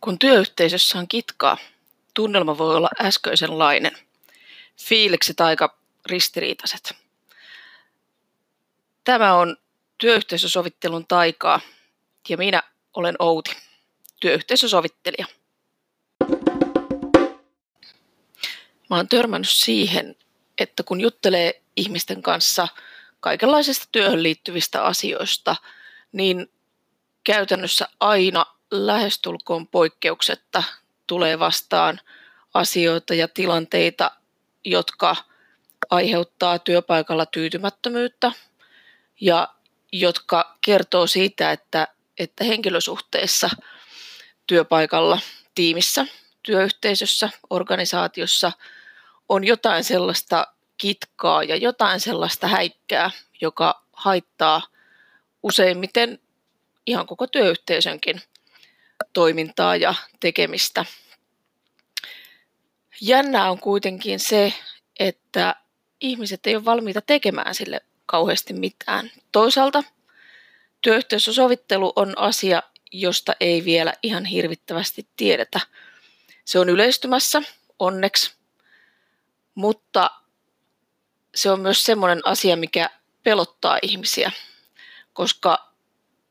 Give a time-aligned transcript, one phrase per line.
[0.00, 1.56] Kun työyhteisössä on kitkaa,
[2.14, 3.92] tunnelma voi olla äskeisenlainen.
[4.76, 6.94] Fiilikset aika ristiriitaiset.
[9.04, 9.56] Tämä on
[9.98, 11.60] työyhteisösovittelun taikaa
[12.28, 12.62] ja minä
[12.94, 13.56] olen Outi,
[14.20, 15.26] työyhteisösovittelija.
[18.90, 20.16] Mä oon törmännyt siihen,
[20.58, 22.68] että kun juttelee ihmisten kanssa
[23.20, 25.56] kaikenlaisista työhön liittyvistä asioista,
[26.12, 26.52] niin
[27.24, 30.62] käytännössä aina lähestulkoon poikkeuksetta
[31.06, 32.00] tulee vastaan
[32.54, 34.10] asioita ja tilanteita,
[34.64, 35.16] jotka
[35.90, 38.32] aiheuttaa työpaikalla tyytymättömyyttä
[39.20, 39.48] ja
[39.92, 41.88] jotka kertoo siitä, että,
[42.18, 43.50] että henkilösuhteessa
[44.46, 45.18] työpaikalla,
[45.54, 46.06] tiimissä,
[46.42, 48.52] työyhteisössä, organisaatiossa
[49.28, 50.46] on jotain sellaista
[50.78, 53.10] kitkaa ja jotain sellaista häikkää,
[53.40, 54.62] joka haittaa
[55.42, 56.18] useimmiten
[56.86, 58.22] ihan koko työyhteisönkin
[59.12, 60.84] toimintaa ja tekemistä.
[63.00, 64.52] Jännää on kuitenkin se,
[64.98, 65.56] että
[66.00, 69.10] ihmiset ei ole valmiita tekemään sille kauheasti mitään.
[69.32, 69.84] Toisaalta
[70.82, 75.60] työyhteisösovittelu on asia, josta ei vielä ihan hirvittävästi tiedetä.
[76.44, 77.42] Se on yleistymässä,
[77.78, 78.32] onneksi,
[79.54, 80.10] mutta
[81.34, 82.90] se on myös semmoinen asia, mikä
[83.22, 84.32] pelottaa ihmisiä,
[85.12, 85.72] koska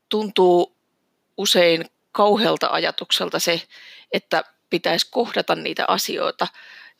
[0.08, 0.76] tuntuu
[1.36, 3.62] usein kauhealta ajatukselta se,
[4.12, 6.46] että pitäisi kohdata niitä asioita.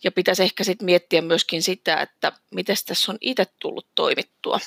[0.05, 4.59] Ja pitäisi ehkä sitten miettiä myöskin sitä, että miten tässä on itse tullut toimittua.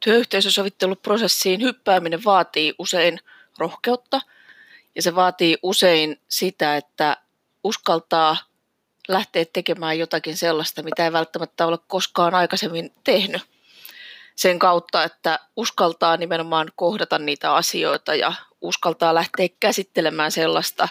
[0.00, 3.20] Työyhteisösovitteluprosessiin hyppääminen vaatii usein
[3.58, 4.20] rohkeutta.
[4.94, 7.16] Ja se vaatii usein sitä, että
[7.64, 8.36] uskaltaa
[9.08, 13.42] lähteä tekemään jotakin sellaista, mitä ei välttämättä ole koskaan aikaisemmin tehnyt
[14.40, 20.88] sen kautta, että uskaltaa nimenomaan kohdata niitä asioita ja uskaltaa lähteä käsittelemään sellaista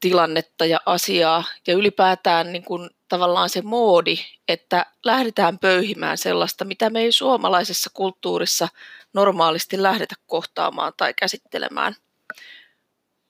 [0.00, 4.16] tilannetta ja asiaa ja ylipäätään niin kuin tavallaan se moodi,
[4.48, 8.68] että lähdetään pöyhimään sellaista, mitä me ei suomalaisessa kulttuurissa
[9.12, 11.96] normaalisti lähdetä kohtaamaan tai käsittelemään.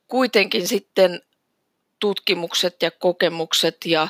[0.09, 1.23] Kuitenkin sitten
[2.01, 4.09] tutkimukset ja kokemukset ja,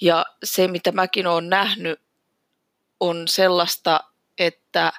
[0.00, 2.00] ja se, mitä mäkin olen nähnyt,
[3.00, 4.09] on sellaista,
[4.40, 4.92] että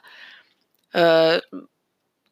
[0.95, 1.59] ö,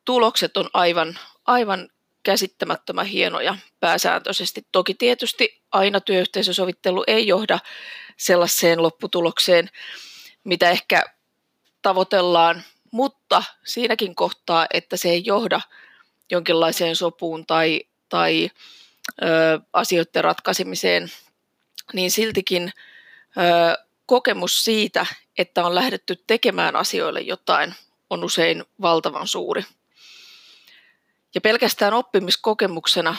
[0.06, 1.90] tulokset on aivan, aivan
[2.24, 4.68] käsittämättömän hienoja pääsääntöisesti.
[4.72, 7.60] Toki tietysti aina työyhteisösovittelu ei johda
[8.18, 9.70] sellaiseen lopputulokseen,
[10.44, 11.04] mitä ehkä
[11.82, 15.62] tavoitellaan, mutta siinäkin kohtaa, että se ei johda
[16.32, 18.50] jonkinlaiseen sopuun tai, tai
[19.22, 19.26] ö,
[19.74, 21.12] asioiden ratkaisemiseen,
[21.94, 22.72] niin siltikin
[23.38, 25.06] ö, kokemus siitä,
[25.38, 27.76] että on lähdetty tekemään asioille jotain,
[28.10, 29.64] on usein valtavan suuri.
[31.36, 33.16] Ja pelkästään oppimiskokemuksena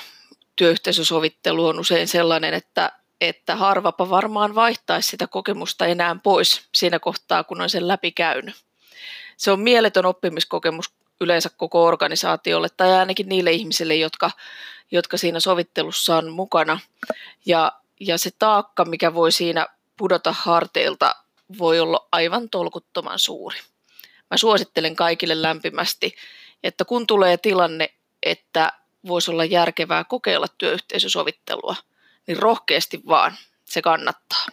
[0.56, 7.45] työyhteisösovittelu on usein sellainen, että, että harvapa varmaan vaihtaisi sitä kokemusta enää pois siinä kohtaa,
[7.45, 8.55] kun on sen läpi käynyt.
[9.37, 10.91] Se on mieletön oppimiskokemus
[11.21, 14.31] yleensä koko organisaatiolle tai ainakin niille ihmisille, jotka,
[14.91, 16.81] jotka siinä sovittelussa on mukana.
[17.47, 19.67] Ja, ja se taakka, mikä voi siinä
[20.00, 21.15] pudota harteilta,
[21.59, 23.59] voi olla aivan tolkuttoman suuri.
[24.31, 26.15] Mä suosittelen kaikille lämpimästi,
[26.62, 28.72] että kun tulee tilanne, että
[29.06, 31.77] voisi olla järkevää kokeilla työyhteisösovittelua,
[32.27, 34.47] niin rohkeasti vaan se kannattaa.